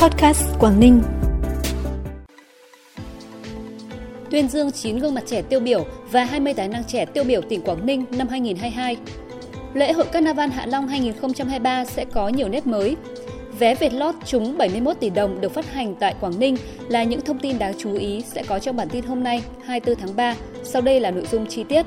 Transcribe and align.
Podcast 0.00 0.42
Quảng 0.58 0.80
Ninh. 0.80 1.02
Tuyên 4.30 4.48
dương 4.48 4.72
9 4.72 4.98
gương 4.98 5.14
mặt 5.14 5.22
trẻ 5.26 5.42
tiêu 5.42 5.60
biểu 5.60 5.86
và 6.10 6.24
20 6.24 6.54
tài 6.54 6.68
năng 6.68 6.84
trẻ 6.84 7.04
tiêu 7.04 7.24
biểu 7.24 7.40
tỉnh 7.42 7.62
Quảng 7.62 7.86
Ninh 7.86 8.04
năm 8.10 8.28
2022. 8.28 8.96
Lễ 9.74 9.92
hội 9.92 10.06
Carnival 10.12 10.50
Hạ 10.50 10.66
Long 10.66 10.88
2023 10.88 11.84
sẽ 11.84 12.04
có 12.04 12.28
nhiều 12.28 12.48
nét 12.48 12.66
mới. 12.66 12.96
Vé 13.58 13.74
Việt 13.74 13.92
lót 13.92 14.14
trúng 14.26 14.58
71 14.58 15.00
tỷ 15.00 15.10
đồng 15.10 15.40
được 15.40 15.52
phát 15.52 15.72
hành 15.72 15.94
tại 15.94 16.14
Quảng 16.20 16.38
Ninh 16.38 16.56
là 16.88 17.04
những 17.04 17.20
thông 17.20 17.38
tin 17.38 17.58
đáng 17.58 17.72
chú 17.78 17.94
ý 17.94 18.22
sẽ 18.34 18.42
có 18.42 18.58
trong 18.58 18.76
bản 18.76 18.88
tin 18.88 19.04
hôm 19.04 19.22
nay 19.22 19.42
24 19.64 20.00
tháng 20.00 20.16
3. 20.16 20.34
Sau 20.64 20.82
đây 20.82 21.00
là 21.00 21.10
nội 21.10 21.26
dung 21.30 21.46
chi 21.46 21.64
tiết. 21.64 21.86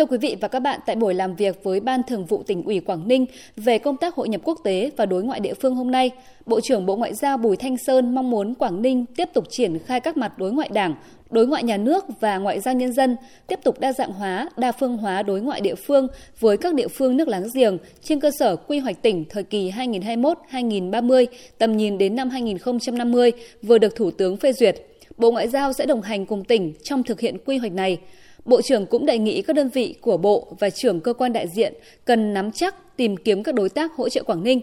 Thưa 0.00 0.06
quý 0.06 0.18
vị 0.18 0.36
và 0.40 0.48
các 0.48 0.60
bạn, 0.60 0.80
tại 0.86 0.96
buổi 0.96 1.14
làm 1.14 1.34
việc 1.34 1.64
với 1.64 1.80
Ban 1.80 2.02
Thường 2.02 2.26
vụ 2.26 2.42
tỉnh 2.42 2.62
ủy 2.62 2.80
Quảng 2.80 3.08
Ninh 3.08 3.26
về 3.56 3.78
công 3.78 3.96
tác 3.96 4.14
hội 4.14 4.28
nhập 4.28 4.40
quốc 4.44 4.58
tế 4.64 4.90
và 4.96 5.06
đối 5.06 5.22
ngoại 5.22 5.40
địa 5.40 5.54
phương 5.54 5.74
hôm 5.74 5.90
nay, 5.90 6.10
Bộ 6.46 6.60
trưởng 6.60 6.86
Bộ 6.86 6.96
Ngoại 6.96 7.14
giao 7.14 7.36
Bùi 7.36 7.56
Thanh 7.56 7.76
Sơn 7.76 8.14
mong 8.14 8.30
muốn 8.30 8.54
Quảng 8.54 8.82
Ninh 8.82 9.06
tiếp 9.16 9.28
tục 9.34 9.44
triển 9.50 9.78
khai 9.78 10.00
các 10.00 10.16
mặt 10.16 10.38
đối 10.38 10.52
ngoại 10.52 10.68
đảng, 10.72 10.94
đối 11.30 11.46
ngoại 11.46 11.62
nhà 11.62 11.76
nước 11.76 12.04
và 12.20 12.38
ngoại 12.38 12.60
giao 12.60 12.74
nhân 12.74 12.92
dân, 12.92 13.16
tiếp 13.46 13.58
tục 13.64 13.80
đa 13.80 13.92
dạng 13.92 14.12
hóa, 14.12 14.50
đa 14.56 14.72
phương 14.72 14.96
hóa 14.96 15.22
đối 15.22 15.40
ngoại 15.40 15.60
địa 15.60 15.74
phương 15.74 16.08
với 16.38 16.56
các 16.56 16.74
địa 16.74 16.88
phương 16.88 17.16
nước 17.16 17.28
láng 17.28 17.48
giềng 17.54 17.78
trên 18.02 18.20
cơ 18.20 18.30
sở 18.38 18.56
quy 18.56 18.78
hoạch 18.78 19.02
tỉnh 19.02 19.24
thời 19.28 19.42
kỳ 19.42 19.70
2021-2030, 19.70 21.26
tầm 21.58 21.76
nhìn 21.76 21.98
đến 21.98 22.16
năm 22.16 22.30
2050 22.30 23.32
vừa 23.62 23.78
được 23.78 23.96
Thủ 23.96 24.10
tướng 24.10 24.36
phê 24.36 24.52
duyệt. 24.52 24.76
Bộ 25.16 25.30
Ngoại 25.30 25.48
giao 25.48 25.72
sẽ 25.72 25.86
đồng 25.86 26.02
hành 26.02 26.26
cùng 26.26 26.44
tỉnh 26.44 26.72
trong 26.82 27.02
thực 27.02 27.20
hiện 27.20 27.36
quy 27.44 27.56
hoạch 27.56 27.72
này. 27.72 27.98
Bộ 28.44 28.62
trưởng 28.62 28.86
cũng 28.86 29.06
đề 29.06 29.18
nghị 29.18 29.42
các 29.42 29.56
đơn 29.56 29.68
vị 29.68 29.94
của 30.00 30.16
Bộ 30.16 30.56
và 30.58 30.70
trưởng 30.70 31.00
cơ 31.00 31.12
quan 31.12 31.32
đại 31.32 31.48
diện 31.48 31.74
cần 32.04 32.34
nắm 32.34 32.52
chắc 32.52 32.96
tìm 32.96 33.16
kiếm 33.16 33.42
các 33.42 33.54
đối 33.54 33.68
tác 33.68 33.92
hỗ 33.96 34.08
trợ 34.08 34.22
Quảng 34.22 34.44
Ninh. 34.44 34.60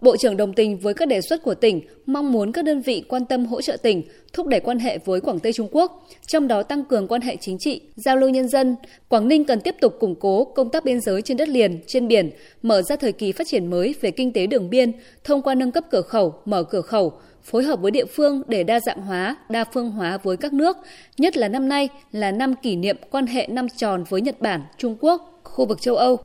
Bộ 0.00 0.16
trưởng 0.16 0.36
đồng 0.36 0.52
tình 0.52 0.78
với 0.78 0.94
các 0.94 1.08
đề 1.08 1.20
xuất 1.20 1.42
của 1.42 1.54
tỉnh, 1.54 1.80
mong 2.06 2.32
muốn 2.32 2.52
các 2.52 2.64
đơn 2.64 2.80
vị 2.80 3.04
quan 3.08 3.24
tâm 3.24 3.46
hỗ 3.46 3.60
trợ 3.60 3.76
tỉnh, 3.76 4.02
thúc 4.32 4.46
đẩy 4.46 4.60
quan 4.60 4.78
hệ 4.78 4.98
với 5.04 5.20
Quảng 5.20 5.40
Tây 5.40 5.52
Trung 5.52 5.68
Quốc, 5.70 6.08
trong 6.26 6.48
đó 6.48 6.62
tăng 6.62 6.84
cường 6.84 7.08
quan 7.08 7.20
hệ 7.20 7.36
chính 7.36 7.58
trị, 7.58 7.80
giao 7.96 8.16
lưu 8.16 8.30
nhân 8.30 8.48
dân. 8.48 8.76
Quảng 9.08 9.28
Ninh 9.28 9.44
cần 9.44 9.60
tiếp 9.60 9.74
tục 9.80 9.96
củng 10.00 10.14
cố 10.14 10.44
công 10.44 10.70
tác 10.70 10.84
biên 10.84 11.00
giới 11.00 11.22
trên 11.22 11.36
đất 11.36 11.48
liền, 11.48 11.80
trên 11.86 12.08
biển, 12.08 12.30
mở 12.62 12.82
ra 12.82 12.96
thời 12.96 13.12
kỳ 13.12 13.32
phát 13.32 13.46
triển 13.46 13.66
mới 13.66 13.94
về 14.00 14.10
kinh 14.10 14.32
tế 14.32 14.46
đường 14.46 14.70
biên 14.70 14.92
thông 15.24 15.42
qua 15.42 15.54
nâng 15.54 15.72
cấp 15.72 15.84
cửa 15.90 16.02
khẩu, 16.02 16.34
mở 16.44 16.62
cửa 16.62 16.82
khẩu, 16.82 17.12
phối 17.44 17.62
hợp 17.62 17.80
với 17.80 17.90
địa 17.90 18.04
phương 18.04 18.42
để 18.48 18.62
đa 18.62 18.80
dạng 18.80 19.00
hóa, 19.00 19.36
đa 19.48 19.64
phương 19.64 19.90
hóa 19.90 20.18
với 20.22 20.36
các 20.36 20.52
nước, 20.52 20.76
nhất 21.18 21.36
là 21.36 21.48
năm 21.48 21.68
nay 21.68 21.88
là 22.12 22.30
năm 22.30 22.54
kỷ 22.62 22.76
niệm 22.76 22.96
quan 23.10 23.26
hệ 23.26 23.46
năm 23.50 23.66
tròn 23.76 24.04
với 24.08 24.20
Nhật 24.20 24.40
Bản, 24.40 24.60
Trung 24.78 24.96
Quốc, 25.00 25.40
khu 25.44 25.66
vực 25.66 25.80
châu 25.80 25.96
Âu. 25.96 26.18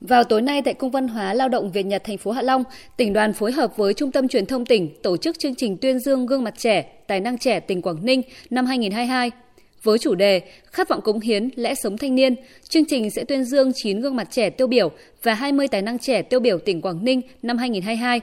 Vào 0.00 0.24
tối 0.24 0.42
nay 0.42 0.62
tại 0.62 0.74
Cung 0.74 0.90
văn 0.90 1.08
hóa 1.08 1.34
Lao 1.34 1.48
động 1.48 1.72
Việt 1.72 1.86
Nhật 1.86 2.04
thành 2.04 2.18
phố 2.18 2.30
Hạ 2.30 2.42
Long, 2.42 2.64
tỉnh 2.96 3.12
đoàn 3.12 3.32
phối 3.32 3.52
hợp 3.52 3.76
với 3.76 3.94
Trung 3.94 4.12
tâm 4.12 4.28
Truyền 4.28 4.46
thông 4.46 4.66
tỉnh 4.66 5.02
tổ 5.02 5.16
chức 5.16 5.38
chương 5.38 5.54
trình 5.54 5.76
tuyên 5.76 5.98
dương 5.98 6.26
gương 6.26 6.44
mặt 6.44 6.54
trẻ, 6.58 6.82
tài 7.06 7.20
năng 7.20 7.38
trẻ 7.38 7.60
tỉnh 7.60 7.82
Quảng 7.82 8.04
Ninh 8.04 8.22
năm 8.50 8.66
2022. 8.66 9.30
Với 9.82 9.98
chủ 9.98 10.14
đề 10.14 10.40
Khát 10.64 10.88
vọng 10.88 11.00
cống 11.00 11.20
hiến, 11.20 11.48
lẽ 11.56 11.74
sống 11.74 11.98
thanh 11.98 12.14
niên, 12.14 12.34
chương 12.68 12.84
trình 12.84 13.10
sẽ 13.10 13.24
tuyên 13.24 13.44
dương 13.44 13.72
9 13.74 14.00
gương 14.00 14.16
mặt 14.16 14.28
trẻ 14.30 14.50
tiêu 14.50 14.66
biểu 14.66 14.90
và 15.22 15.34
20 15.34 15.68
tài 15.68 15.82
năng 15.82 15.98
trẻ 15.98 16.22
tiêu 16.22 16.40
biểu 16.40 16.58
tỉnh 16.58 16.80
Quảng 16.80 17.04
Ninh 17.04 17.20
năm 17.42 17.58
2022. 17.58 18.20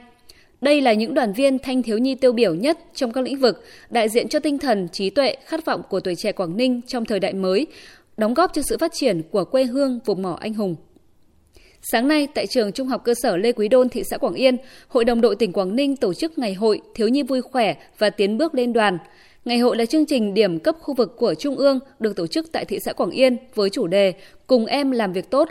Đây 0.60 0.80
là 0.80 0.92
những 0.92 1.14
đoàn 1.14 1.32
viên 1.32 1.58
thanh 1.58 1.82
thiếu 1.82 1.98
nhi 1.98 2.14
tiêu 2.14 2.32
biểu 2.32 2.54
nhất 2.54 2.78
trong 2.94 3.12
các 3.12 3.24
lĩnh 3.24 3.38
vực, 3.38 3.64
đại 3.90 4.08
diện 4.08 4.28
cho 4.28 4.38
tinh 4.38 4.58
thần, 4.58 4.88
trí 4.92 5.10
tuệ, 5.10 5.36
khát 5.44 5.64
vọng 5.64 5.82
của 5.88 6.00
tuổi 6.00 6.14
trẻ 6.14 6.32
Quảng 6.32 6.56
Ninh 6.56 6.80
trong 6.86 7.04
thời 7.04 7.20
đại 7.20 7.32
mới, 7.32 7.66
đóng 8.16 8.34
góp 8.34 8.50
cho 8.54 8.62
sự 8.62 8.78
phát 8.78 8.92
triển 8.94 9.22
của 9.30 9.44
quê 9.44 9.64
hương 9.64 10.00
vùng 10.04 10.22
mỏ 10.22 10.38
anh 10.40 10.54
hùng. 10.54 10.76
Sáng 11.82 12.08
nay, 12.08 12.28
tại 12.34 12.46
trường 12.46 12.72
Trung 12.72 12.88
học 12.88 13.04
cơ 13.04 13.14
sở 13.22 13.36
Lê 13.36 13.52
Quý 13.52 13.68
Đôn, 13.68 13.88
thị 13.88 14.02
xã 14.10 14.18
Quảng 14.18 14.34
Yên, 14.34 14.56
Hội 14.88 15.04
đồng 15.04 15.20
đội 15.20 15.36
tỉnh 15.36 15.52
Quảng 15.52 15.76
Ninh 15.76 15.96
tổ 15.96 16.14
chức 16.14 16.38
ngày 16.38 16.54
hội 16.54 16.80
Thiếu 16.94 17.08
nhi 17.08 17.22
vui 17.22 17.42
khỏe 17.42 17.74
và 17.98 18.10
tiến 18.10 18.38
bước 18.38 18.54
lên 18.54 18.72
đoàn. 18.72 18.98
Ngày 19.44 19.58
hội 19.58 19.76
là 19.76 19.86
chương 19.86 20.06
trình 20.06 20.34
điểm 20.34 20.58
cấp 20.58 20.76
khu 20.80 20.94
vực 20.94 21.16
của 21.16 21.34
Trung 21.34 21.56
ương 21.56 21.78
được 21.98 22.16
tổ 22.16 22.26
chức 22.26 22.52
tại 22.52 22.64
thị 22.64 22.78
xã 22.84 22.92
Quảng 22.92 23.10
Yên 23.10 23.36
với 23.54 23.70
chủ 23.70 23.86
đề 23.86 24.12
Cùng 24.46 24.66
em 24.66 24.90
làm 24.90 25.12
việc 25.12 25.30
tốt, 25.30 25.48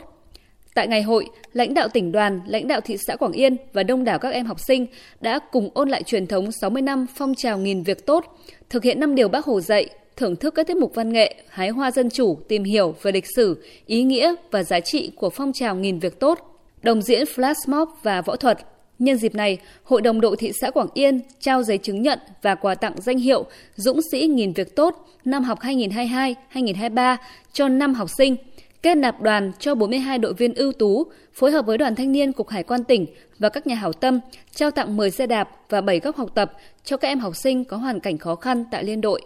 Tại 0.74 0.88
ngày 0.88 1.02
hội, 1.02 1.26
lãnh 1.52 1.74
đạo 1.74 1.88
tỉnh 1.88 2.12
đoàn, 2.12 2.40
lãnh 2.46 2.68
đạo 2.68 2.80
thị 2.80 2.96
xã 3.06 3.16
Quảng 3.16 3.32
Yên 3.32 3.56
và 3.72 3.82
đông 3.82 4.04
đảo 4.04 4.18
các 4.18 4.28
em 4.32 4.46
học 4.46 4.60
sinh 4.60 4.86
đã 5.20 5.38
cùng 5.52 5.70
ôn 5.74 5.88
lại 5.88 6.02
truyền 6.02 6.26
thống 6.26 6.52
60 6.52 6.82
năm 6.82 7.06
phong 7.14 7.34
trào 7.34 7.58
nghìn 7.58 7.82
việc 7.82 8.06
tốt, 8.06 8.38
thực 8.68 8.84
hiện 8.84 9.00
năm 9.00 9.14
điều 9.14 9.28
bác 9.28 9.44
Hồ 9.44 9.60
dạy, 9.60 9.88
thưởng 10.16 10.36
thức 10.36 10.54
các 10.54 10.66
tiết 10.66 10.76
mục 10.76 10.94
văn 10.94 11.12
nghệ, 11.12 11.34
hái 11.48 11.68
hoa 11.68 11.90
dân 11.90 12.10
chủ, 12.10 12.38
tìm 12.48 12.64
hiểu 12.64 12.94
về 13.02 13.12
lịch 13.12 13.24
sử, 13.36 13.64
ý 13.86 14.02
nghĩa 14.02 14.34
và 14.50 14.62
giá 14.62 14.80
trị 14.80 15.10
của 15.16 15.30
phong 15.30 15.52
trào 15.52 15.76
nghìn 15.76 15.98
việc 15.98 16.20
tốt, 16.20 16.38
đồng 16.82 17.02
diễn 17.02 17.24
flash 17.24 17.54
mob 17.66 17.88
và 18.02 18.22
võ 18.22 18.36
thuật. 18.36 18.58
Nhân 18.98 19.16
dịp 19.16 19.34
này, 19.34 19.58
Hội 19.82 20.02
đồng 20.02 20.20
đội 20.20 20.36
thị 20.36 20.52
xã 20.60 20.70
Quảng 20.70 20.88
Yên 20.94 21.20
trao 21.40 21.62
giấy 21.62 21.78
chứng 21.78 22.02
nhận 22.02 22.18
và 22.42 22.54
quà 22.54 22.74
tặng 22.74 22.94
danh 22.96 23.18
hiệu 23.18 23.44
Dũng 23.76 24.00
sĩ 24.12 24.26
nghìn 24.26 24.52
việc 24.52 24.76
tốt 24.76 25.08
năm 25.24 25.44
học 25.44 25.58
2022-2023 25.60 27.16
cho 27.52 27.68
5 27.68 27.94
học 27.94 28.08
sinh– 28.18 28.36
kết 28.82 28.94
nạp 28.94 29.20
đoàn 29.20 29.52
cho 29.58 29.74
42 29.74 30.18
đội 30.18 30.34
viên 30.34 30.54
ưu 30.54 30.72
tú, 30.72 31.06
phối 31.32 31.50
hợp 31.50 31.66
với 31.66 31.78
Đoàn 31.78 31.94
Thanh 31.94 32.12
niên 32.12 32.32
Cục 32.32 32.48
Hải 32.48 32.62
quan 32.62 32.84
tỉnh 32.84 33.06
và 33.38 33.48
các 33.48 33.66
nhà 33.66 33.74
hảo 33.74 33.92
tâm, 33.92 34.20
trao 34.54 34.70
tặng 34.70 34.96
10 34.96 35.10
xe 35.10 35.26
đạp 35.26 35.50
và 35.68 35.80
7 35.80 36.00
góc 36.00 36.16
học 36.16 36.30
tập 36.34 36.52
cho 36.84 36.96
các 36.96 37.08
em 37.08 37.18
học 37.18 37.36
sinh 37.36 37.64
có 37.64 37.76
hoàn 37.76 38.00
cảnh 38.00 38.18
khó 38.18 38.34
khăn 38.34 38.64
tại 38.70 38.84
liên 38.84 39.00
đội. 39.00 39.22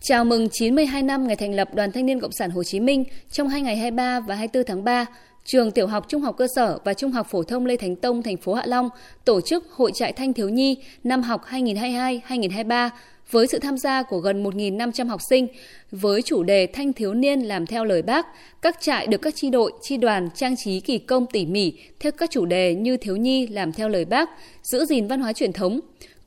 Chào 0.00 0.24
mừng 0.24 0.48
92 0.52 1.02
năm 1.02 1.26
ngày 1.26 1.36
thành 1.36 1.54
lập 1.54 1.74
Đoàn 1.74 1.92
Thanh 1.92 2.06
niên 2.06 2.20
Cộng 2.20 2.32
sản 2.32 2.50
Hồ 2.50 2.64
Chí 2.64 2.80
Minh 2.80 3.04
trong 3.30 3.48
hai 3.48 3.62
ngày 3.62 3.76
23 3.76 4.20
và 4.20 4.34
24 4.34 4.66
tháng 4.66 4.84
3, 4.84 5.06
trường 5.44 5.70
Tiểu 5.70 5.86
học 5.86 6.04
Trung 6.08 6.22
học 6.22 6.36
cơ 6.38 6.46
sở 6.56 6.78
và 6.84 6.94
Trung 6.94 7.10
học 7.10 7.26
phổ 7.30 7.42
thông 7.42 7.66
Lê 7.66 7.76
Thánh 7.76 7.96
Tông, 7.96 8.22
thành 8.22 8.36
phố 8.36 8.54
Hạ 8.54 8.62
Long 8.66 8.88
tổ 9.24 9.40
chức 9.40 9.72
Hội 9.72 9.92
trại 9.94 10.12
thanh 10.12 10.32
thiếu 10.32 10.48
nhi 10.48 10.76
năm 11.04 11.22
học 11.22 11.44
2022-2023 11.50 12.90
với 13.30 13.46
sự 13.46 13.58
tham 13.58 13.78
gia 13.78 14.02
của 14.02 14.18
gần 14.18 14.44
1.500 14.44 15.08
học 15.08 15.20
sinh 15.22 15.48
với 15.90 16.22
chủ 16.22 16.42
đề 16.42 16.66
Thanh 16.66 16.92
thiếu 16.92 17.14
niên 17.14 17.40
làm 17.40 17.66
theo 17.66 17.84
lời 17.84 18.02
bác. 18.02 18.26
Các 18.62 18.80
trại 18.80 19.06
được 19.06 19.22
các 19.22 19.34
chi 19.34 19.50
đội, 19.50 19.72
chi 19.82 19.96
đoàn 19.96 20.28
trang 20.34 20.56
trí 20.56 20.80
kỳ 20.80 20.98
công 20.98 21.26
tỉ 21.26 21.46
mỉ 21.46 21.72
theo 22.00 22.12
các 22.12 22.30
chủ 22.30 22.46
đề 22.46 22.74
như 22.74 22.96
thiếu 22.96 23.16
nhi 23.16 23.46
làm 23.46 23.72
theo 23.72 23.88
lời 23.88 24.04
bác, 24.04 24.30
giữ 24.62 24.84
gìn 24.84 25.06
văn 25.06 25.20
hóa 25.20 25.32
truyền 25.32 25.52
thống. 25.52 25.80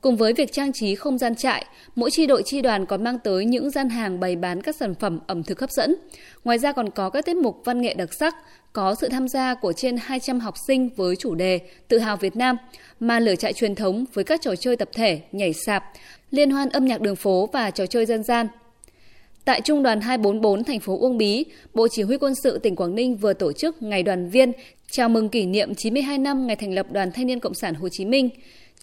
Cùng 0.04 0.16
với 0.16 0.32
việc 0.32 0.52
trang 0.52 0.72
trí 0.72 0.94
không 0.94 1.18
gian 1.18 1.34
trại, 1.34 1.64
mỗi 1.94 2.10
chi 2.10 2.26
đội 2.26 2.42
chi 2.46 2.60
đoàn 2.60 2.86
còn 2.86 3.04
mang 3.04 3.18
tới 3.18 3.44
những 3.44 3.70
gian 3.70 3.88
hàng 3.88 4.20
bày 4.20 4.36
bán 4.36 4.62
các 4.62 4.76
sản 4.76 4.94
phẩm 4.94 5.20
ẩm 5.26 5.42
thực 5.42 5.60
hấp 5.60 5.70
dẫn. 5.70 5.94
Ngoài 6.44 6.58
ra 6.58 6.72
còn 6.72 6.90
có 6.90 7.10
các 7.10 7.26
tiết 7.26 7.36
mục 7.36 7.60
văn 7.64 7.80
nghệ 7.80 7.94
đặc 7.94 8.08
sắc, 8.14 8.36
có 8.72 8.94
sự 9.00 9.08
tham 9.08 9.28
gia 9.28 9.54
của 9.54 9.72
trên 9.72 9.96
200 9.96 10.40
học 10.40 10.54
sinh 10.66 10.88
với 10.96 11.16
chủ 11.16 11.34
đề 11.34 11.60
Tự 11.88 11.98
hào 11.98 12.16
Việt 12.16 12.36
Nam, 12.36 12.56
mà 13.00 13.20
lửa 13.20 13.34
trại 13.34 13.52
truyền 13.52 13.74
thống 13.74 14.04
với 14.14 14.24
các 14.24 14.40
trò 14.42 14.56
chơi 14.56 14.76
tập 14.76 14.88
thể, 14.92 15.20
nhảy 15.32 15.52
sạp, 15.52 15.84
liên 16.30 16.50
hoan 16.50 16.68
âm 16.68 16.84
nhạc 16.84 17.00
đường 17.00 17.16
phố 17.16 17.48
và 17.52 17.70
trò 17.70 17.86
chơi 17.86 18.06
dân 18.06 18.22
gian. 18.22 18.46
Tại 19.44 19.60
Trung 19.60 19.82
đoàn 19.82 20.00
244 20.00 20.64
thành 20.64 20.80
phố 20.80 20.98
Uông 20.98 21.18
Bí, 21.18 21.44
Bộ 21.74 21.88
Chỉ 21.88 22.02
huy 22.02 22.18
quân 22.18 22.34
sự 22.42 22.58
tỉnh 22.58 22.76
Quảng 22.76 22.94
Ninh 22.94 23.16
vừa 23.16 23.32
tổ 23.32 23.52
chức 23.52 23.82
Ngày 23.82 24.02
đoàn 24.02 24.30
viên 24.30 24.52
chào 24.90 25.08
mừng 25.08 25.28
kỷ 25.28 25.46
niệm 25.46 25.74
92 25.74 26.18
năm 26.18 26.46
ngày 26.46 26.56
thành 26.56 26.74
lập 26.74 26.86
Đoàn 26.92 27.12
Thanh 27.12 27.26
niên 27.26 27.40
Cộng 27.40 27.54
sản 27.54 27.74
Hồ 27.74 27.88
Chí 27.88 28.04
Minh. 28.04 28.30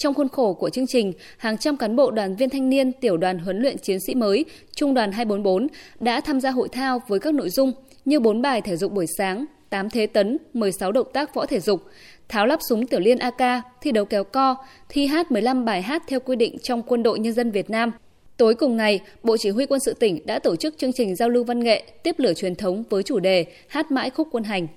Trong 0.02 0.14
khuôn 0.14 0.30
khổ 0.30 0.54
của 0.54 0.70
chương 0.70 0.88
trình, 0.88 1.14
hàng 1.38 1.58
trăm 1.58 1.78
cán 1.78 1.96
bộ 1.96 2.12
đoàn 2.12 2.36
viên 2.36 2.50
thanh 2.50 2.70
niên 2.70 2.92
tiểu 2.92 3.18
đoàn 3.18 3.40
huấn 3.40 3.58
luyện 3.58 3.78
chiến 3.78 4.00
sĩ 4.00 4.16
mới 4.16 4.46
Trung 4.76 4.94
đoàn 4.94 5.12
244 5.12 5.68
đã 6.00 6.22
tham 6.22 6.42
gia 6.42 6.52
hội 6.52 6.70
thao 6.70 7.02
với 7.08 7.20
các 7.20 7.34
nội 7.34 7.50
dung 7.50 7.72
như 8.06 8.20
4 8.20 8.42
bài 8.42 8.62
thể 8.62 8.78
dục 8.78 8.92
buổi 8.92 9.06
sáng, 9.18 9.46
8 9.70 9.90
thế 9.90 10.08
tấn, 10.08 10.38
16 10.54 10.92
động 10.92 11.08
tác 11.14 11.36
võ 11.36 11.46
thể 11.46 11.60
dục, 11.60 11.82
tháo 12.30 12.46
lắp 12.46 12.60
súng 12.70 12.88
tiểu 12.88 13.00
liên 13.00 13.18
AK, 13.18 13.64
thi 13.82 13.92
đấu 13.92 14.06
kéo 14.06 14.24
co, 14.24 14.56
thi 14.90 15.06
hát 15.06 15.32
15 15.32 15.66
bài 15.66 15.82
hát 15.82 16.04
theo 16.08 16.20
quy 16.20 16.36
định 16.36 16.58
trong 16.64 16.84
Quân 16.84 17.04
đội 17.04 17.20
Nhân 17.20 17.34
dân 17.34 17.52
Việt 17.52 17.70
Nam. 17.70 17.92
Tối 18.38 18.56
cùng 18.56 18.78
ngày, 18.78 19.00
Bộ 19.24 19.38
Chỉ 19.38 19.50
huy 19.50 19.66
quân 19.66 19.80
sự 19.80 19.94
tỉnh 19.94 20.26
đã 20.26 20.40
tổ 20.40 20.56
chức 20.56 20.78
chương 20.78 20.94
trình 20.94 21.16
giao 21.16 21.30
lưu 21.30 21.44
văn 21.44 21.60
nghệ 21.60 21.84
tiếp 22.04 22.16
lửa 22.18 22.34
truyền 22.34 22.56
thống 22.56 22.84
với 22.90 23.04
chủ 23.04 23.20
đề 23.20 23.46
Hát 23.68 23.92
mãi 23.92 24.10
khúc 24.10 24.28
quân 24.32 24.44
hành. 24.44 24.68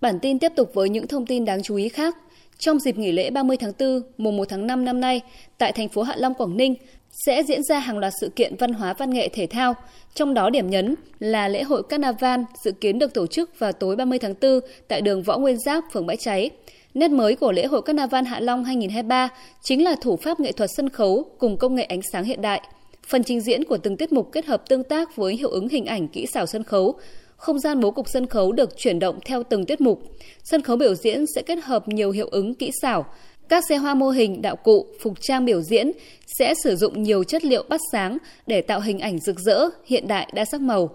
Bản 0.00 0.18
tin 0.18 0.38
tiếp 0.38 0.52
tục 0.56 0.70
với 0.74 0.88
những 0.88 1.06
thông 1.06 1.26
tin 1.26 1.44
đáng 1.44 1.62
chú 1.62 1.76
ý 1.76 1.88
khác. 1.88 2.16
Trong 2.58 2.78
dịp 2.78 2.98
nghỉ 2.98 3.12
lễ 3.12 3.30
30 3.30 3.56
tháng 3.56 3.72
4, 3.78 4.02
mùng 4.18 4.36
1 4.36 4.44
tháng 4.48 4.66
5 4.66 4.84
năm 4.84 5.00
nay, 5.00 5.20
tại 5.58 5.72
thành 5.72 5.88
phố 5.88 6.02
Hạ 6.02 6.14
Long, 6.16 6.34
Quảng 6.34 6.56
Ninh, 6.56 6.74
sẽ 7.26 7.42
diễn 7.42 7.62
ra 7.62 7.78
hàng 7.78 7.98
loạt 7.98 8.12
sự 8.20 8.30
kiện 8.36 8.56
văn 8.56 8.72
hóa 8.72 8.94
văn 8.94 9.10
nghệ 9.10 9.28
thể 9.28 9.46
thao, 9.46 9.74
trong 10.14 10.34
đó 10.34 10.50
điểm 10.50 10.70
nhấn 10.70 10.94
là 11.18 11.48
lễ 11.48 11.62
hội 11.62 11.82
Carnival 11.88 12.40
dự 12.64 12.72
kiến 12.72 12.98
được 12.98 13.14
tổ 13.14 13.26
chức 13.26 13.58
vào 13.58 13.72
tối 13.72 13.96
30 13.96 14.18
tháng 14.18 14.34
4 14.40 14.60
tại 14.88 15.00
đường 15.00 15.22
Võ 15.22 15.38
Nguyên 15.38 15.58
Giáp, 15.58 15.84
phường 15.92 16.06
Bãi 16.06 16.16
Cháy. 16.16 16.50
Nét 16.94 17.08
mới 17.08 17.36
của 17.36 17.52
lễ 17.52 17.66
hội 17.66 17.82
Carnival 17.82 18.24
Hạ 18.24 18.40
Long 18.40 18.64
2023 18.64 19.28
chính 19.62 19.84
là 19.84 19.96
thủ 20.00 20.16
pháp 20.16 20.40
nghệ 20.40 20.52
thuật 20.52 20.70
sân 20.76 20.88
khấu 20.88 21.24
cùng 21.38 21.56
công 21.56 21.74
nghệ 21.74 21.84
ánh 21.84 22.00
sáng 22.12 22.24
hiện 22.24 22.42
đại. 22.42 22.60
Phần 23.06 23.24
trình 23.24 23.40
diễn 23.40 23.64
của 23.64 23.78
từng 23.78 23.96
tiết 23.96 24.12
mục 24.12 24.32
kết 24.32 24.46
hợp 24.46 24.68
tương 24.68 24.84
tác 24.84 25.16
với 25.16 25.36
hiệu 25.36 25.50
ứng 25.50 25.68
hình 25.68 25.86
ảnh 25.86 26.08
kỹ 26.08 26.26
xảo 26.26 26.46
sân 26.46 26.64
khấu, 26.64 26.94
không 27.38 27.58
gian 27.58 27.80
bố 27.80 27.90
cục 27.90 28.08
sân 28.08 28.26
khấu 28.26 28.52
được 28.52 28.76
chuyển 28.76 28.98
động 28.98 29.18
theo 29.24 29.42
từng 29.42 29.66
tiết 29.66 29.80
mục. 29.80 30.02
Sân 30.44 30.62
khấu 30.62 30.76
biểu 30.76 30.94
diễn 30.94 31.24
sẽ 31.34 31.42
kết 31.42 31.58
hợp 31.62 31.88
nhiều 31.88 32.10
hiệu 32.10 32.28
ứng 32.30 32.54
kỹ 32.54 32.70
xảo, 32.82 33.06
các 33.48 33.64
xe 33.68 33.76
hoa 33.76 33.94
mô 33.94 34.10
hình, 34.10 34.42
đạo 34.42 34.56
cụ, 34.56 34.86
phục 35.00 35.20
trang 35.20 35.44
biểu 35.44 35.62
diễn 35.62 35.92
sẽ 36.38 36.54
sử 36.64 36.76
dụng 36.76 37.02
nhiều 37.02 37.24
chất 37.24 37.44
liệu 37.44 37.64
bắt 37.68 37.80
sáng 37.92 38.18
để 38.46 38.60
tạo 38.60 38.80
hình 38.80 38.98
ảnh 38.98 39.18
rực 39.18 39.38
rỡ, 39.38 39.68
hiện 39.86 40.08
đại 40.08 40.28
đa 40.34 40.44
sắc 40.44 40.60
màu. 40.60 40.90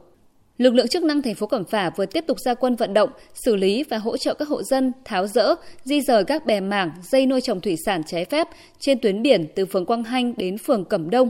Lực 0.58 0.74
lượng 0.74 0.88
chức 0.88 1.04
năng 1.04 1.22
thành 1.22 1.36
phố 1.36 1.48
Cẩm 1.48 1.66
Phả 1.66 1.90
vừa 1.90 2.06
tiếp 2.06 2.24
tục 2.28 2.40
ra 2.40 2.54
quân 2.54 2.76
vận 2.76 2.94
động, 2.94 3.10
xử 3.34 3.56
lý 3.56 3.84
và 3.84 3.98
hỗ 3.98 4.18
trợ 4.18 4.34
các 4.34 4.48
hộ 4.48 4.64
dân 4.64 4.92
tháo 5.06 5.28
rỡ, 5.28 5.56
di 5.84 6.02
rời 6.02 6.24
các 6.24 6.46
bè 6.46 6.60
mảng, 6.60 6.92
dây 7.12 7.26
nuôi 7.26 7.42
trồng 7.42 7.62
thủy 7.62 7.76
sản 7.86 8.04
trái 8.04 8.26
phép 8.26 8.48
trên 8.80 9.00
tuyến 9.00 9.22
biển 9.22 9.48
từ 9.56 9.66
phường 9.66 9.86
Quang 9.86 10.04
Hanh 10.04 10.34
đến 10.38 10.58
phường 10.58 10.86
Cẩm 10.86 11.10
Đông. 11.10 11.30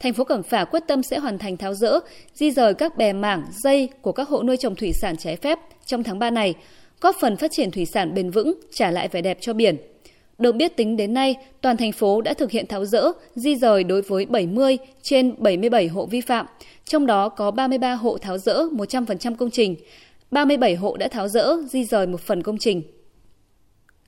Thành 0.00 0.12
phố 0.12 0.24
Cẩm 0.24 0.42
Phả 0.42 0.64
quyết 0.64 0.82
tâm 0.86 1.02
sẽ 1.02 1.18
hoàn 1.18 1.38
thành 1.38 1.56
tháo 1.56 1.74
rỡ, 1.74 1.98
di 2.34 2.50
rời 2.50 2.74
các 2.74 2.96
bè 2.96 3.12
mảng, 3.12 3.44
dây 3.64 3.88
của 4.02 4.12
các 4.12 4.28
hộ 4.28 4.42
nuôi 4.42 4.56
trồng 4.56 4.74
thủy 4.74 4.92
sản 4.92 5.16
trái 5.16 5.36
phép 5.36 5.58
trong 5.86 6.02
tháng 6.02 6.18
3 6.18 6.30
này, 6.30 6.54
góp 7.00 7.16
phần 7.20 7.36
phát 7.36 7.50
triển 7.52 7.70
thủy 7.70 7.86
sản 7.86 8.14
bền 8.14 8.30
vững, 8.30 8.54
trả 8.72 8.90
lại 8.90 9.08
vẻ 9.08 9.20
đẹp 9.20 9.38
cho 9.40 9.52
biển. 9.52 9.76
Được 10.38 10.52
biết 10.52 10.76
tính 10.76 10.96
đến 10.96 11.14
nay, 11.14 11.36
toàn 11.60 11.76
thành 11.76 11.92
phố 11.92 12.20
đã 12.20 12.34
thực 12.34 12.50
hiện 12.50 12.66
tháo 12.66 12.84
rỡ, 12.84 13.12
di 13.34 13.56
rời 13.56 13.84
đối 13.84 14.02
với 14.02 14.26
70 14.26 14.78
trên 15.02 15.34
77 15.38 15.88
hộ 15.88 16.06
vi 16.06 16.20
phạm, 16.20 16.46
trong 16.84 17.06
đó 17.06 17.28
có 17.28 17.50
33 17.50 17.94
hộ 17.94 18.18
tháo 18.18 18.38
rỡ 18.38 18.62
100% 18.72 19.36
công 19.36 19.50
trình, 19.50 19.76
37 20.30 20.74
hộ 20.74 20.96
đã 20.96 21.08
tháo 21.08 21.28
rỡ, 21.28 21.56
di 21.68 21.84
rời 21.84 22.06
một 22.06 22.20
phần 22.20 22.42
công 22.42 22.58
trình. 22.58 22.82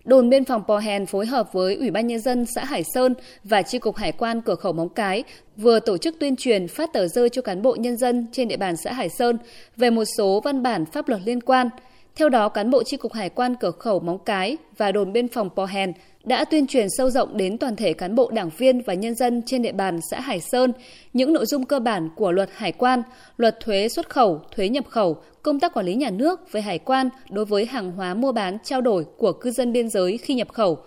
Đồn 0.05 0.31
biên 0.31 0.45
phòng 0.45 0.63
Pò 0.69 0.79
Hèn 0.79 1.07
phối 1.07 1.27
hợp 1.27 1.53
với 1.53 1.75
Ủy 1.75 1.91
ban 1.91 2.07
Nhân 2.07 2.21
dân 2.21 2.47
xã 2.55 2.65
Hải 2.65 2.83
Sơn 2.95 3.15
và 3.45 3.63
Tri 3.63 3.79
cục 3.79 3.97
Hải 3.97 4.13
quan 4.13 4.41
cửa 4.41 4.55
khẩu 4.55 4.73
Móng 4.73 4.89
Cái 4.89 5.25
vừa 5.57 5.81
tổ 5.81 5.99
chức 5.99 6.17
tuyên 6.21 6.37
truyền 6.37 6.69
phát 6.69 6.93
tờ 6.93 7.09
rơi 7.09 7.29
cho 7.29 7.43
cán 7.43 7.63
bộ 7.63 7.77
nhân 7.79 7.97
dân 7.97 8.27
trên 8.33 8.49
địa 8.49 8.57
bàn 8.57 8.77
xã 8.77 8.93
Hải 8.93 9.09
Sơn 9.09 9.39
về 9.77 9.91
một 9.91 10.05
số 10.19 10.41
văn 10.45 10.63
bản 10.63 10.85
pháp 10.87 11.09
luật 11.09 11.21
liên 11.25 11.41
quan. 11.41 11.69
Theo 12.17 12.29
đó, 12.29 12.49
cán 12.49 12.71
bộ 12.71 12.83
Tri 12.83 12.97
cục 12.97 13.13
Hải 13.13 13.29
quan 13.29 13.55
cửa 13.61 13.71
khẩu 13.71 14.01
Móng 14.01 14.19
Cái 14.19 14.57
và 14.77 14.93
đồn 14.93 15.13
biên 15.13 15.29
phòng 15.29 15.51
Pò 15.57 15.65
Hèn 15.65 15.93
đã 16.25 16.45
tuyên 16.45 16.67
truyền 16.67 16.87
sâu 16.91 17.11
rộng 17.11 17.37
đến 17.37 17.59
toàn 17.59 17.77
thể 17.77 17.93
cán 17.93 18.15
bộ 18.15 18.31
đảng 18.31 18.51
viên 18.59 18.83
và 18.83 18.95
nhân 18.95 19.15
dân 19.15 19.43
trên 19.47 19.63
địa 19.63 19.73
bàn 19.73 20.01
xã 20.11 20.21
Hải 20.21 20.41
Sơn 20.41 20.73
những 21.13 21.33
nội 21.33 21.47
dung 21.47 21.65
cơ 21.65 21.81
bản 21.81 22.09
của 22.17 22.33
luật 22.33 22.51
hải 22.53 22.73
quan, 22.73 23.03
luật 23.37 23.61
thuế 23.61 23.89
xuất 23.89 24.11
khẩu, 24.11 24.41
thuế 24.57 24.69
nhập 24.69 24.85
khẩu, 24.89 25.17
công 25.43 25.61
tác 25.61 25.75
quản 25.75 25.87
lý 25.87 25.95
nhà 25.95 26.11
nước 26.11 26.53
về 26.53 26.61
hải 26.61 26.79
quan 26.79 27.09
đối 27.31 27.45
với 27.45 27.67
hàng 27.67 27.93
hóa 27.93 28.15
mua 28.15 28.33
bán 28.33 28.59
trao 28.65 28.81
đổi 28.81 29.05
của 29.17 29.33
cư 29.33 29.51
dân 29.51 29.73
biên 29.73 29.89
giới 29.89 30.19
khi 30.19 30.35
nhập 30.35 30.53
khẩu, 30.53 30.79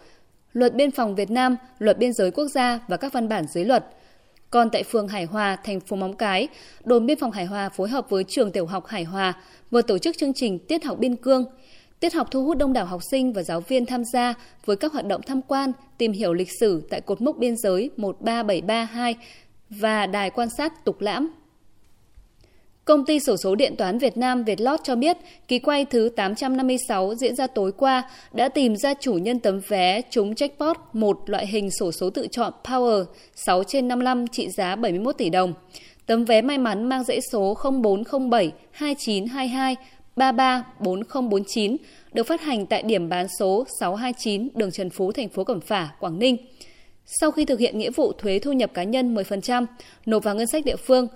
luật 0.54 0.76
biên 0.76 0.92
phòng 0.92 1.16
Việt 1.16 1.32
Nam, 1.32 1.56
luật 1.80 1.98
biên 1.98 2.14
giới 2.14 2.32
quốc 2.32 2.48
gia 2.48 2.80
và 2.88 2.98
các 2.98 3.14
văn 3.14 3.30
bản 3.30 3.46
dưới 3.54 3.66
luật. 3.66 3.86
Còn 4.50 4.70
tại 4.70 4.84
phường 4.84 5.08
Hải 5.08 5.26
Hòa, 5.26 5.58
thành 5.64 5.80
phố 5.80 5.96
Móng 5.96 6.14
Cái, 6.14 6.48
đồn 6.84 7.06
biên 7.06 7.20
phòng 7.20 7.32
Hải 7.32 7.46
Hòa 7.46 7.70
phối 7.70 7.90
hợp 7.90 8.10
với 8.10 8.24
trường 8.24 8.52
tiểu 8.52 8.66
học 8.66 8.88
Hải 8.88 9.04
Hòa 9.04 9.34
vừa 9.72 9.82
tổ 9.82 9.98
chức 9.98 10.18
chương 10.18 10.34
trình 10.34 10.60
Tiết 10.60 10.84
học 10.84 10.98
biên 11.00 11.16
cương– 11.16 11.46
Tiết 12.00 12.14
học 12.14 12.28
thu 12.32 12.44
hút 12.44 12.58
đông 12.58 12.74
đảo 12.74 12.86
học 12.86 13.02
sinh 13.12 13.34
và 13.34 13.44
giáo 13.44 13.62
viên 13.62 13.86
tham 13.86 14.04
gia 14.14 14.34
với 14.66 14.76
các 14.76 14.94
hoạt 14.94 15.06
động 15.06 15.22
tham 15.22 15.42
quan, 15.42 15.72
tìm 15.98 16.12
hiểu 16.12 16.34
lịch 16.34 16.52
sử 16.60 16.88
tại 16.90 17.02
cột 17.02 17.22
mốc 17.22 17.38
biên 17.38 17.58
giới 17.58 17.90
13732 17.98 19.16
và 19.70 20.06
đài 20.06 20.30
quan 20.30 20.50
sát 20.58 20.86
Tục 20.86 21.02
Lãm. 21.02 21.32
Công 22.86 23.06
ty 23.06 23.20
sổ 23.20 23.38
số 23.38 23.56
điện 23.56 23.76
toán 23.78 23.98
Việt 23.98 24.18
Nam 24.18 24.44
Vietlot 24.44 24.80
cho 24.84 24.96
biết, 24.96 25.18
kỳ 25.48 25.60
quay 25.60 25.86
thứ 25.86 26.10
856 26.16 27.16
diễn 27.16 27.36
ra 27.36 27.48
tối 27.48 27.72
qua 27.72 28.10
đã 28.34 28.50
tìm 28.50 28.76
ra 28.76 28.94
chủ 28.94 29.14
nhân 29.14 29.40
tấm 29.40 29.60
vé 29.68 30.02
trúng 30.10 30.34
jackpot 30.34 30.74
một 30.94 31.30
loại 31.30 31.48
hình 31.48 31.72
sổ 31.72 31.92
số 31.92 32.10
tự 32.10 32.28
chọn 32.32 32.54
Power 32.64 33.06
6 33.36 33.64
trên 33.64 33.88
55 33.88 34.28
trị 34.28 34.50
giá 34.50 34.76
71 34.76 35.18
tỷ 35.18 35.30
đồng. 35.30 35.54
Tấm 36.06 36.26
vé 36.26 36.42
may 36.42 36.58
mắn 36.58 36.90
mang 36.90 37.04
dãy 37.04 37.20
số 37.32 37.58
0407 37.82 38.52
2922 38.72 39.76
334049 40.18 41.78
được 42.14 42.28
phát 42.28 42.42
hành 42.42 42.66
tại 42.66 42.84
điểm 42.84 43.10
bán 43.10 43.28
số 43.40 43.66
629 43.80 44.50
đường 44.56 44.72
Trần 44.72 44.90
Phú, 44.90 45.12
thành 45.12 45.30
phố 45.30 45.44
Cẩm 45.44 45.62
Phả, 45.62 45.90
Quảng 46.00 46.20
Ninh. 46.20 46.38
Sau 47.06 47.32
khi 47.32 47.46
thực 47.46 47.60
hiện 47.60 47.78
nghĩa 47.78 47.92
vụ 47.92 48.12
thuế 48.12 48.40
thu 48.40 48.54
nhập 48.54 48.72
cá 48.74 48.84
nhân 48.84 49.16
10%, 49.16 49.66
nộp 50.06 50.24
vào 50.24 50.36
ngân 50.36 50.48
sách 50.48 50.66
địa 50.66 50.76
phương, 50.76 51.08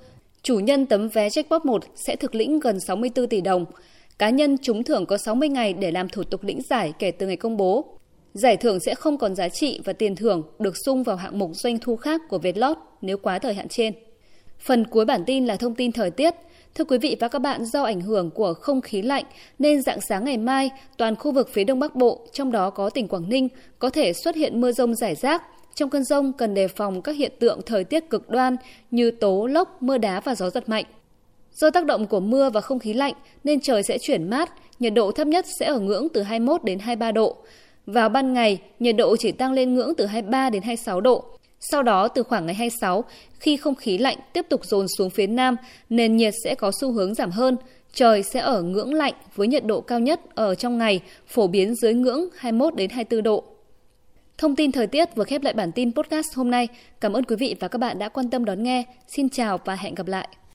chủ 0.44 0.60
nhân 0.60 0.86
tấm 0.86 1.10
vé 1.10 1.30
jackpot 1.30 1.60
1 1.64 1.84
sẽ 1.96 2.16
thực 2.16 2.36
lĩnh 2.36 2.60
gần 2.60 2.80
64 2.80 3.28
tỷ 3.28 3.42
đồng. 3.42 3.66
Cá 4.20 4.30
nhân 4.30 4.58
trúng 4.58 4.84
thưởng 4.84 5.06
có 5.06 5.18
60 5.18 5.50
ngày 5.50 5.74
để 5.74 5.92
làm 5.92 6.10
thủ 6.10 6.24
tục 6.24 6.44
lĩnh 6.44 6.62
giải 6.70 6.94
kể 7.00 7.12
từ 7.12 7.28
ngày 7.28 7.38
công 7.38 7.58
bố. 7.58 8.00
Giải 8.34 8.58
thưởng 8.58 8.80
sẽ 8.80 8.96
không 8.96 9.18
còn 9.18 9.36
giá 9.36 9.50
trị 9.50 9.80
và 9.86 9.94
tiền 9.94 10.16
thưởng 10.16 10.44
được 10.60 10.74
sung 10.86 11.04
vào 11.04 11.16
hạng 11.16 11.40
mục 11.40 11.52
doanh 11.54 11.80
thu 11.80 11.96
khác 11.96 12.22
của 12.30 12.38
Vietlot 12.38 12.78
nếu 13.02 13.18
quá 13.18 13.40
thời 13.40 13.54
hạn 13.54 13.68
trên. 13.68 13.94
Phần 14.62 14.86
cuối 14.88 15.06
bản 15.06 15.24
tin 15.26 15.46
là 15.46 15.56
thông 15.56 15.76
tin 15.76 15.92
thời 15.92 16.12
tiết. 16.12 16.34
Thưa 16.76 16.84
quý 16.84 16.98
vị 16.98 17.18
và 17.20 17.28
các 17.28 17.40
bạn, 17.40 17.66
do 17.66 17.84
ảnh 17.84 18.02
hưởng 18.02 18.30
của 18.30 18.54
không 18.54 18.82
khí 18.82 19.02
lạnh 19.02 19.24
nên 19.60 19.82
dạng 19.82 20.02
sáng 20.02 20.26
ngày 20.26 20.38
mai, 20.38 20.70
toàn 20.98 21.16
khu 21.16 21.32
vực 21.32 21.50
phía 21.54 21.64
Đông 21.64 21.80
Bắc 21.80 21.96
Bộ, 21.96 22.28
trong 22.34 22.52
đó 22.52 22.70
có 22.70 22.90
tỉnh 22.90 23.08
Quảng 23.08 23.30
Ninh, 23.30 23.48
có 23.80 23.90
thể 23.90 24.14
xuất 24.14 24.36
hiện 24.36 24.62
mưa 24.62 24.72
rông 24.72 24.96
rải 24.96 25.16
rác. 25.16 25.44
Trong 25.76 25.90
cơn 25.90 26.04
rông 26.04 26.34
cần 26.34 26.54
đề 26.54 26.68
phòng 26.68 27.02
các 27.02 27.16
hiện 27.16 27.32
tượng 27.40 27.62
thời 27.66 27.84
tiết 27.84 28.10
cực 28.10 28.30
đoan 28.30 28.56
như 28.92 29.12
tố, 29.12 29.46
lốc, 29.46 29.84
mưa 29.84 29.98
đá 29.98 30.20
và 30.20 30.36
gió 30.36 30.50
giật 30.50 30.70
mạnh. 30.70 30.86
Do 31.54 31.70
tác 31.70 31.86
động 31.86 32.08
của 32.08 32.20
mưa 32.20 32.50
và 32.50 32.62
không 32.62 32.80
khí 32.80 32.94
lạnh 32.94 33.14
nên 33.44 33.62
trời 33.62 33.84
sẽ 33.84 33.98
chuyển 33.98 34.30
mát, 34.30 34.54
nhiệt 34.80 34.94
độ 34.94 35.12
thấp 35.12 35.28
nhất 35.28 35.46
sẽ 35.60 35.66
ở 35.66 35.80
ngưỡng 35.80 36.08
từ 36.10 36.22
21 36.22 36.64
đến 36.64 36.80
23 36.80 37.12
độ. 37.12 37.36
Vào 37.86 38.10
ban 38.10 38.34
ngày, 38.34 38.62
nhiệt 38.80 38.96
độ 38.96 39.16
chỉ 39.18 39.32
tăng 39.32 39.52
lên 39.52 39.74
ngưỡng 39.74 39.94
từ 39.98 40.06
23 40.06 40.50
đến 40.50 40.62
26 40.62 41.02
độ. 41.02 41.26
Sau 41.62 41.84
đó 41.84 42.08
từ 42.08 42.24
khoảng 42.24 42.46
ngày 42.46 42.56
26, 42.56 43.04
khi 43.40 43.58
không 43.58 43.76
khí 43.76 43.98
lạnh 43.98 44.18
tiếp 44.34 44.46
tục 44.50 44.66
dồn 44.66 44.86
xuống 44.98 45.10
phía 45.10 45.28
Nam, 45.28 45.56
nền 45.90 46.18
nhiệt 46.18 46.34
sẽ 46.44 46.56
có 46.56 46.72
xu 46.82 46.92
hướng 46.92 47.14
giảm 47.14 47.32
hơn. 47.32 47.58
Trời 47.94 48.24
sẽ 48.24 48.40
ở 48.40 48.62
ngưỡng 48.62 48.94
lạnh 48.94 49.14
với 49.36 49.48
nhiệt 49.48 49.66
độ 49.66 49.82
cao 49.82 50.00
nhất 50.00 50.22
ở 50.36 50.56
trong 50.56 50.78
ngày 50.78 51.02
phổ 51.28 51.48
biến 51.48 51.76
dưới 51.76 51.94
ngưỡng 51.94 52.30
21 52.38 52.76
đến 52.76 52.90
24 52.90 53.24
độ. 53.24 53.44
Thông 54.38 54.56
tin 54.56 54.72
thời 54.72 54.88
tiết 54.88 55.16
vừa 55.16 55.24
khép 55.24 55.44
lại 55.44 55.54
bản 55.54 55.72
tin 55.72 55.94
podcast 55.94 56.36
hôm 56.36 56.52
nay. 56.52 56.68
Cảm 57.02 57.14
ơn 57.14 57.24
quý 57.24 57.36
vị 57.36 57.56
và 57.60 57.68
các 57.68 57.78
bạn 57.78 58.00
đã 58.00 58.10
quan 58.10 58.30
tâm 58.30 58.46
đón 58.46 58.64
nghe. 58.64 58.84
Xin 59.08 59.30
chào 59.30 59.58
và 59.66 59.76
hẹn 59.76 59.96
gặp 59.96 60.08
lại. 60.08 60.28